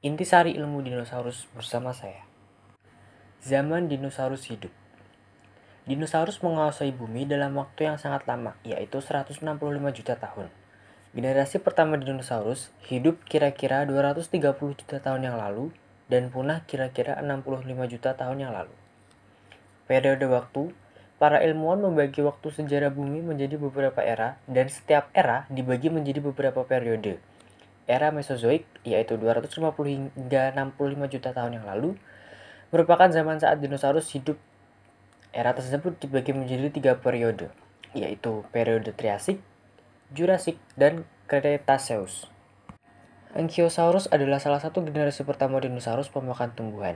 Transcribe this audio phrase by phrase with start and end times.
[0.00, 2.24] Intisari ilmu dinosaurus bersama saya.
[3.44, 4.72] Zaman dinosaurus hidup.
[5.84, 9.60] Dinosaurus menguasai bumi dalam waktu yang sangat lama, yaitu 165
[9.92, 10.48] juta tahun.
[11.12, 14.40] Generasi pertama dinosaurus hidup kira-kira 230
[14.80, 15.68] juta tahun yang lalu
[16.08, 18.72] dan punah kira-kira 65 juta tahun yang lalu.
[19.84, 20.72] Periode waktu,
[21.20, 26.64] para ilmuwan membagi waktu sejarah bumi menjadi beberapa era dan setiap era dibagi menjadi beberapa
[26.64, 27.20] periode
[27.90, 29.58] era Mesozoik, yaitu 250
[29.90, 31.98] hingga 65 juta tahun yang lalu,
[32.70, 34.38] merupakan zaman saat dinosaurus hidup.
[35.34, 37.50] Era tersebut dibagi menjadi tiga periode,
[37.90, 39.42] yaitu periode Triasik,
[40.14, 42.30] Jurassic, dan Cretaceous.
[43.34, 46.94] Ankylosaurus adalah salah satu generasi pertama dinosaurus pemakan tumbuhan.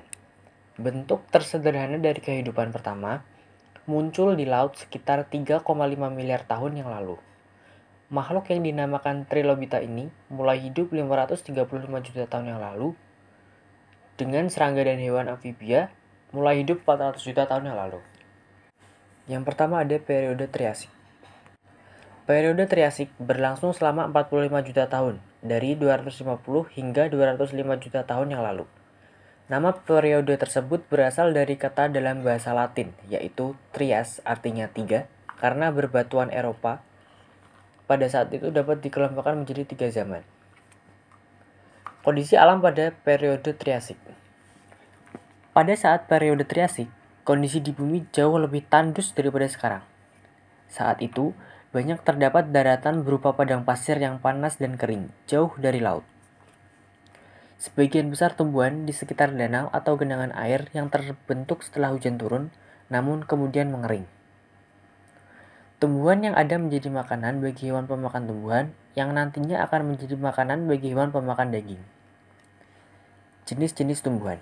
[0.78, 3.22] Bentuk tersederhana dari kehidupan pertama
[3.86, 5.62] muncul di laut sekitar 3,5
[6.10, 7.20] miliar tahun yang lalu.
[8.12, 11.56] Makhluk yang dinamakan Trilobita ini mulai hidup 535
[12.04, 12.92] juta tahun yang lalu
[14.20, 15.88] dengan serangga dan hewan amfibia
[16.28, 18.04] mulai hidup 400 juta tahun yang lalu.
[19.24, 20.92] Yang pertama ada periode Triasik.
[22.28, 26.44] Periode Triasik berlangsung selama 45 juta tahun, dari 250
[26.76, 28.68] hingga 205 juta tahun yang lalu.
[29.44, 35.04] Nama periode tersebut berasal dari kata dalam bahasa Latin, yaitu Trias artinya tiga,
[35.36, 36.80] karena berbatuan Eropa
[37.84, 40.24] pada saat itu dapat dikelompokkan menjadi tiga zaman.
[42.04, 43.96] Kondisi alam pada periode Triasik.
[45.56, 46.88] Pada saat periode Triasik,
[47.24, 49.84] kondisi di bumi jauh lebih tandus daripada sekarang.
[50.68, 51.32] Saat itu,
[51.72, 56.04] banyak terdapat daratan berupa padang pasir yang panas dan kering, jauh dari laut.
[57.58, 62.52] Sebagian besar tumbuhan di sekitar danau atau genangan air yang terbentuk setelah hujan turun,
[62.92, 64.04] namun kemudian mengering.
[65.84, 70.96] Tumbuhan yang ada menjadi makanan bagi hewan pemakan tumbuhan yang nantinya akan menjadi makanan bagi
[70.96, 71.84] hewan pemakan daging.
[73.44, 74.40] Jenis-jenis tumbuhan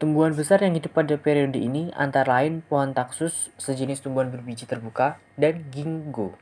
[0.00, 5.20] Tumbuhan besar yang hidup pada periode ini antara lain pohon taksus, sejenis tumbuhan berbiji terbuka,
[5.36, 6.32] dan ginkgo.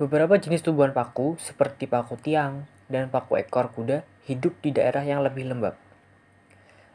[0.00, 5.20] Beberapa jenis tumbuhan paku seperti paku tiang dan paku ekor kuda hidup di daerah yang
[5.20, 5.76] lebih lembab.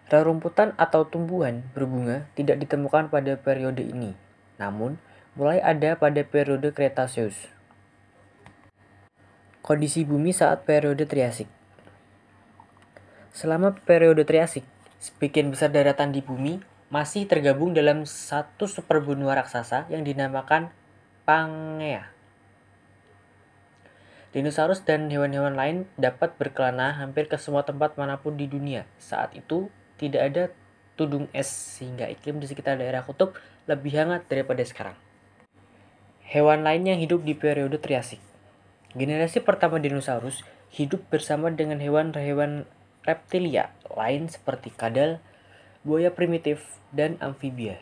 [0.09, 4.24] Rerumputan atau tumbuhan berbunga tidak ditemukan pada periode ini,
[4.61, 4.99] namun
[5.35, 7.51] mulai ada pada periode Cretaceous.
[9.65, 11.49] Kondisi bumi saat periode Triasik
[13.35, 14.63] Selama periode Triasik,
[14.95, 20.71] sebagian besar daratan di bumi masih tergabung dalam satu superbenua raksasa yang dinamakan
[21.27, 22.15] Pangea.
[24.31, 28.87] Dinosaurus dan hewan-hewan lain dapat berkelana hampir ke semua tempat mana pun di dunia.
[29.03, 29.67] Saat itu,
[29.99, 30.43] tidak ada
[30.95, 33.35] tudung es sehingga iklim di sekitar daerah kutub
[33.67, 34.97] lebih hangat daripada sekarang.
[36.25, 38.19] Hewan lain yang hidup di periode Triasik.
[38.95, 40.41] Generasi pertama dinosaurus
[40.73, 42.65] hidup bersama dengan hewan-hewan
[43.05, 45.21] reptilia lain seperti kadal,
[45.85, 47.77] buaya primitif, dan amfibia.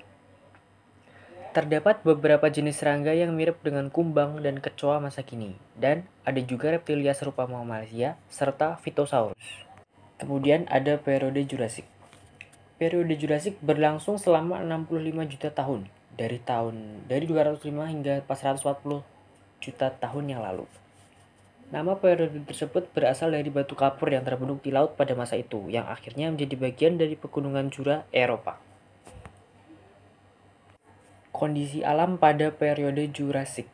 [1.54, 6.74] Terdapat beberapa jenis serangga yang mirip dengan kumbang dan kecoa masa kini, dan ada juga
[6.74, 9.70] reptilia serupa mamalia serta Phytosaurus.
[10.18, 11.93] Kemudian ada periode Jurassic.
[12.84, 15.88] Periode Jurassic berlangsung selama 65 juta tahun,
[16.20, 19.00] dari tahun dari 205 hingga 440
[19.64, 20.68] juta tahun yang lalu.
[21.72, 25.88] Nama periode tersebut berasal dari batu kapur yang terbentuk di laut pada masa itu, yang
[25.88, 28.60] akhirnya menjadi bagian dari pegunungan Jura, Eropa.
[31.32, 33.72] Kondisi alam pada periode Jurassic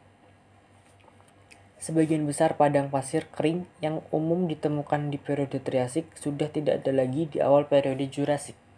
[1.81, 7.25] Sebagian besar padang pasir kering yang umum ditemukan di periode Triasik sudah tidak ada lagi
[7.25, 8.68] di awal periode Jurassic.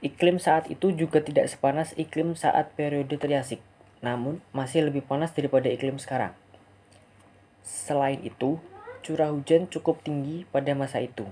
[0.00, 3.60] Iklim saat itu juga tidak sepanas iklim saat periode Triasik,
[4.00, 6.32] namun masih lebih panas daripada iklim sekarang.
[7.60, 8.56] Selain itu,
[9.04, 11.28] curah hujan cukup tinggi pada masa itu.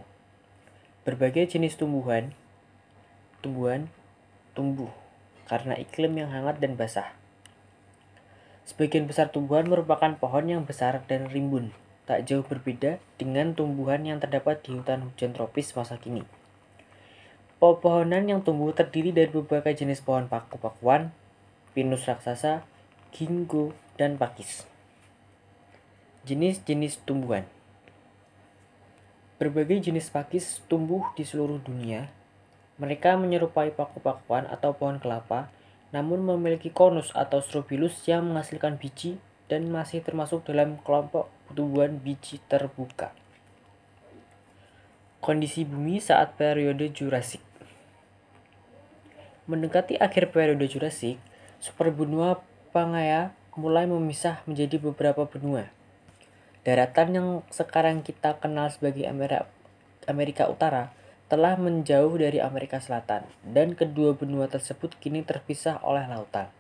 [1.09, 2.37] Berbagai jenis tumbuhan
[3.41, 3.89] tumbuhan
[4.53, 4.91] tumbuh
[5.49, 7.17] karena iklim yang hangat dan basah.
[8.69, 11.73] Sebagian besar tumbuhan merupakan pohon yang besar dan rimbun,
[12.05, 16.21] tak jauh berbeda dengan tumbuhan yang terdapat di hutan hujan tropis masa kini.
[17.59, 21.11] Pepohonan yang tumbuh terdiri dari beberapa jenis pohon paku-pakuan,
[21.75, 22.63] pinus raksasa,
[23.11, 24.63] ginkgo, dan pakis.
[26.23, 27.51] Jenis-jenis tumbuhan
[29.43, 32.07] Berbagai jenis pakis tumbuh di seluruh dunia.
[32.79, 35.51] Mereka menyerupai paku-pakuan atau pohon kelapa,
[35.91, 39.19] namun memiliki konus atau strobilus yang menghasilkan biji
[39.51, 43.11] dan masih termasuk dalam kelompok tumbuhan biji terbuka.
[45.19, 47.48] Kondisi bumi saat periode Jurassic
[49.49, 51.17] Mendekati akhir periode Jurassic,
[51.57, 55.73] superbenua Pangaea mulai memisah menjadi beberapa benua.
[56.69, 59.09] Daratan yang sekarang kita kenal sebagai
[60.05, 60.93] Amerika Utara
[61.33, 66.53] telah menjauh dari Amerika Selatan dan kedua benua tersebut kini terpisah oleh lautan.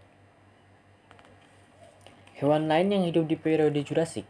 [2.40, 4.24] Hewan lain yang hidup di periode Jurassic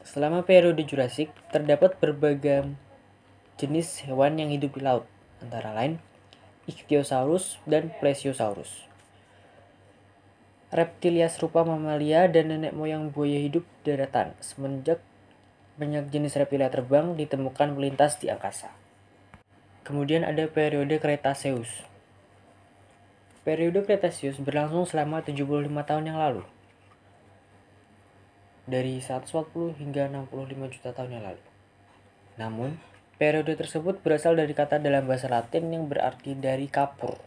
[0.00, 2.72] Selama periode Jurassic, terdapat berbagai
[3.60, 5.04] jenis hewan yang hidup di laut,
[5.44, 6.00] antara lain
[6.70, 8.86] Ichthyosaurus dan Plesiosaurus.
[10.70, 15.02] Reptilia serupa mamalia dan nenek moyang buaya hidup daratan, semenjak
[15.74, 18.70] banyak jenis reptilia terbang ditemukan melintas di angkasa.
[19.82, 21.82] Kemudian ada periode Cretaceous.
[23.42, 26.46] Periode Cretaceous berlangsung selama 75 tahun yang lalu
[28.70, 31.42] dari 140 hingga 65 juta tahun yang lalu.
[32.38, 32.78] Namun,
[33.20, 37.20] periode tersebut berasal dari kata dalam bahasa Latin yang berarti dari kapur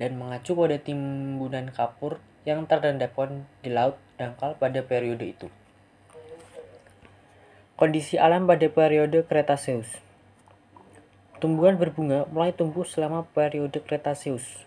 [0.00, 2.16] dan mengacu pada timbunan kapur
[2.48, 5.52] yang terendapkan di laut dangkal pada periode itu.
[7.76, 10.00] Kondisi alam pada periode Cretaceous
[11.36, 14.64] Tumbuhan berbunga mulai tumbuh selama periode Cretaceous.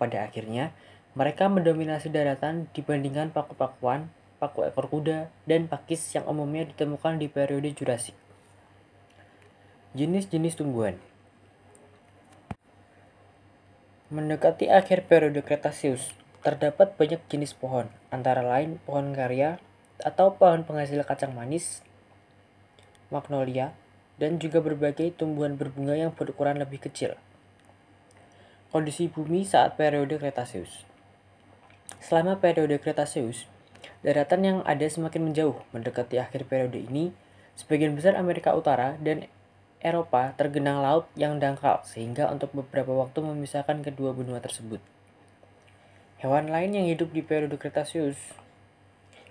[0.00, 0.72] Pada akhirnya,
[1.12, 7.72] mereka mendominasi daratan dibandingkan paku-pakuan paku ekor kuda, dan pakis yang umumnya ditemukan di periode
[7.72, 8.25] Jurassic.
[9.96, 11.00] Jenis-jenis tumbuhan
[14.12, 16.12] Mendekati akhir periode Cretaceous,
[16.44, 19.56] terdapat banyak jenis pohon, antara lain pohon karya
[20.04, 21.80] atau pohon penghasil kacang manis,
[23.08, 23.72] magnolia,
[24.20, 27.16] dan juga berbagai tumbuhan berbunga yang berukuran lebih kecil.
[28.68, 30.84] Kondisi bumi saat periode Cretaceous
[32.04, 33.48] Selama periode Cretaceous,
[34.04, 37.16] Daratan yang ada semakin menjauh mendekati akhir periode ini,
[37.56, 39.24] sebagian besar Amerika Utara dan
[39.86, 44.82] Eropa tergenang laut yang dangkal sehingga untuk beberapa waktu memisahkan kedua benua tersebut.
[46.18, 48.18] Hewan lain yang hidup di periode Cretaceous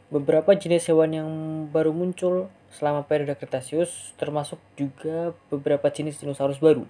[0.05, 1.29] Beberapa jenis hewan yang
[1.73, 6.85] baru muncul selama periode Cretaceous termasuk juga beberapa jenis dinosaurus baru.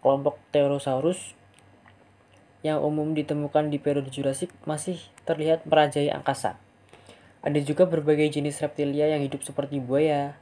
[0.00, 1.36] Kelompok Therosaurus
[2.64, 4.98] yang umum ditemukan di periode Jurassic masih
[5.28, 6.56] terlihat merajai angkasa.
[7.44, 10.34] Ada juga berbagai jenis reptilia yang hidup seperti buaya,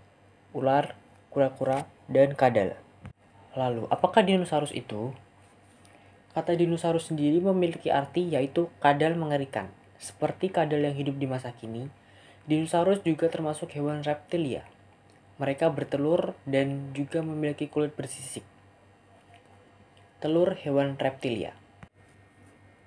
[0.57, 0.97] ular,
[1.35, 2.79] kura-kura, dan kadal.
[3.59, 5.11] Lalu, apakah dinosaurus itu?
[6.31, 9.67] Kata dinosaurus sendiri memiliki arti yaitu kadal mengerikan.
[9.99, 11.91] Seperti kadal yang hidup di masa kini,
[12.47, 14.63] dinosaurus juga termasuk hewan reptilia.
[15.43, 18.47] Mereka bertelur dan juga memiliki kulit bersisik.
[20.23, 21.59] Telur hewan reptilia.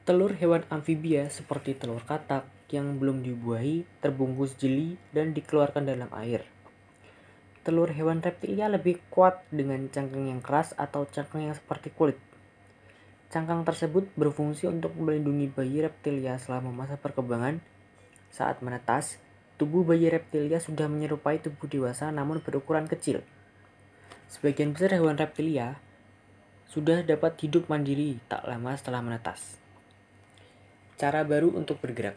[0.08, 6.44] Telur hewan amfibia seperti telur katak, yang belum dibuahi terbungkus jeli dan dikeluarkan dalam air.
[7.68, 12.16] Telur hewan reptilia lebih kuat dengan cangkang yang keras atau cangkang yang seperti kulit.
[13.28, 17.60] Cangkang tersebut berfungsi untuk melindungi bayi reptilia selama masa perkembangan.
[18.32, 19.20] Saat menetas,
[19.60, 23.20] tubuh bayi reptilia sudah menyerupai tubuh dewasa namun berukuran kecil.
[24.32, 25.76] Sebagian besar hewan reptilia
[26.72, 29.60] sudah dapat hidup mandiri tak lama setelah menetas.
[30.96, 32.16] Cara baru untuk bergerak.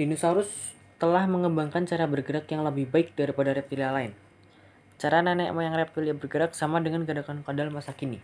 [0.00, 4.14] Dinosaurus telah mengembangkan cara bergerak yang lebih baik daripada reptilia lain.
[4.94, 8.22] Cara nenek moyang reptilia bergerak sama dengan gerakan kadal masa kini,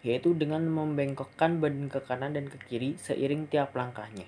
[0.00, 4.24] yaitu dengan membengkokkan badan ke kanan dan ke kiri seiring tiap langkahnya.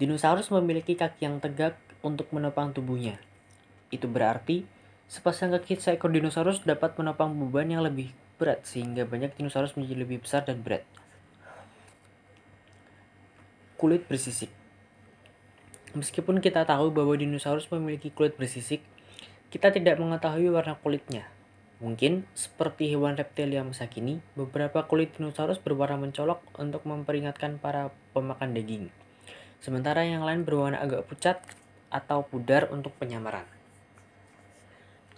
[0.00, 3.20] Dinosaurus memiliki kaki yang tegak untuk menopang tubuhnya.
[3.92, 4.64] Itu berarti
[5.04, 10.24] sepasang kaki seekor dinosaurus dapat menopang beban yang lebih berat sehingga banyak dinosaurus menjadi lebih
[10.24, 10.84] besar dan berat.
[13.76, 14.48] Kulit bersisik
[15.96, 18.84] Meskipun kita tahu bahwa dinosaurus memiliki kulit bersisik,
[19.48, 21.24] kita tidak mengetahui warna kulitnya.
[21.80, 28.52] Mungkin, seperti hewan reptilia masa kini, beberapa kulit dinosaurus berwarna mencolok untuk memperingatkan para pemakan
[28.52, 28.92] daging.
[29.64, 31.40] Sementara yang lain berwarna agak pucat
[31.88, 33.48] atau pudar untuk penyamaran.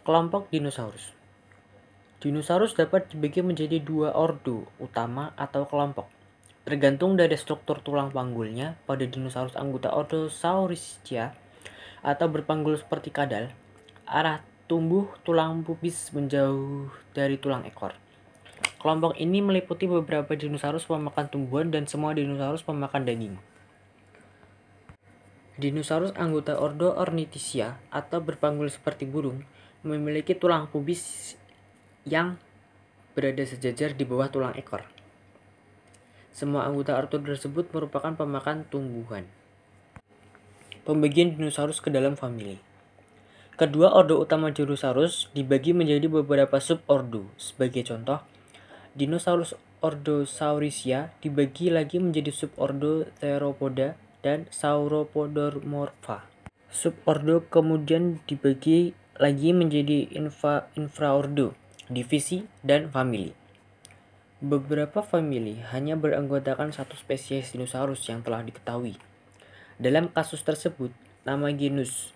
[0.07, 1.11] Kelompok dinosaurus
[2.23, 6.18] Dinosaurus dapat dibagi menjadi dua ordo utama atau kelompok.
[6.69, 11.33] Tergantung dari struktur tulang panggulnya, pada dinosaurus anggota ordo Saurischia
[12.05, 13.49] atau berpanggul seperti kadal,
[14.05, 17.97] arah tumbuh tulang pubis menjauh dari tulang ekor.
[18.85, 23.41] Kelompok ini meliputi beberapa dinosaurus pemakan tumbuhan dan semua dinosaurus pemakan daging.
[25.57, 29.41] Dinosaurus anggota ordo Ornithischia atau berpanggul seperti burung
[29.81, 31.33] memiliki tulang pubis
[32.05, 32.37] yang
[33.17, 34.98] berada sejajar di bawah tulang ekor.
[36.39, 39.27] Semua anggota ordo tersebut merupakan pemakan tumbuhan.
[40.87, 42.63] Pembagian dinosaurus ke dalam famili.
[43.59, 47.27] Kedua ordo utama dinosaurus dibagi menjadi beberapa subordo.
[47.35, 48.23] Sebagai contoh,
[48.95, 56.23] dinosaurus ordo Saurisia dibagi lagi menjadi subordo Theropoda dan Sauropodomorpha.
[56.71, 61.59] Subordo kemudian dibagi lagi menjadi infra infraordo.
[61.91, 63.48] divisi, dan famili.
[64.39, 68.95] Beberapa famili hanya beranggotakan satu spesies dinosaurus yang telah diketahui.
[69.83, 70.95] Dalam kasus tersebut,
[71.27, 72.15] nama genus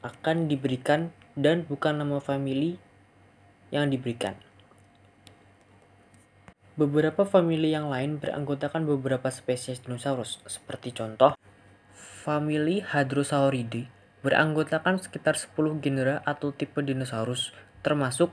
[0.00, 2.80] akan diberikan dan bukan nama famili
[3.68, 4.32] yang diberikan.
[6.80, 11.36] Beberapa famili yang lain beranggotakan beberapa spesies dinosaurus, seperti contoh
[12.24, 13.92] famili Hadrosauridae
[14.24, 17.52] beranggotakan sekitar 10 genera atau tipe dinosaurus,
[17.84, 18.32] termasuk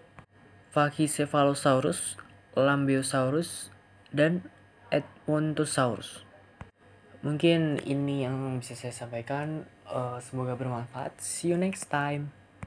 [0.72, 2.29] Pachycephalosaurus,
[2.64, 3.70] Lambeosaurus,
[4.10, 4.48] dan
[4.90, 6.26] Edmontosaurus.
[7.20, 9.68] Mungkin ini yang bisa saya sampaikan.
[9.84, 11.20] Uh, semoga bermanfaat.
[11.20, 12.39] See you next time.